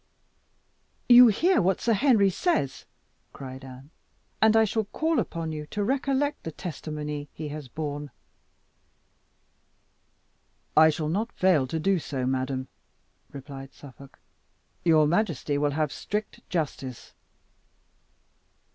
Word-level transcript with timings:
"You 1.07 1.27
hear 1.27 1.61
what 1.61 1.79
Sir 1.79 1.93
Henry 1.93 2.31
says," 2.31 2.85
cried 3.33 3.63
Anne; 3.63 3.91
"and 4.41 4.57
I 4.57 4.65
call 4.65 5.19
upon 5.19 5.51
you 5.51 5.67
to 5.67 5.83
recollect 5.83 6.41
the 6.41 6.51
testimony 6.51 7.29
he 7.35 7.49
has 7.49 7.67
borne." 7.67 8.09
"I 10.75 10.89
shall 10.89 11.07
not 11.09 11.31
fail 11.31 11.67
to 11.67 11.79
do 11.79 11.99
so, 11.99 12.25
madam," 12.25 12.67
replied 13.31 13.75
Suffolk. 13.75 14.17
"Your 14.83 15.05
majesty 15.05 15.59
will 15.59 15.69
have 15.73 15.91
strict 15.91 16.39
justice." 16.49 17.13